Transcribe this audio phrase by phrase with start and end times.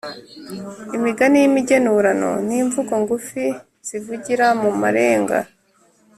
[0.97, 3.45] imigani y’imigenurano ni imvugo ngufi
[3.87, 5.37] zivugira mu marenga